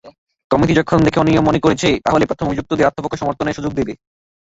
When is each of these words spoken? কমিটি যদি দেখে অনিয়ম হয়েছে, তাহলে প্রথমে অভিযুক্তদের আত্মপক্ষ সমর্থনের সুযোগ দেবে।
কমিটি 0.51 0.73
যদি 0.73 1.05
দেখে 1.07 1.21
অনিয়ম 1.21 1.45
হয়েছে, 1.67 1.89
তাহলে 2.05 2.23
প্রথমে 2.25 2.49
অভিযুক্তদের 2.49 2.87
আত্মপক্ষ 2.89 3.15
সমর্থনের 3.21 3.57
সুযোগ 3.57 3.71
দেবে। 3.75 3.93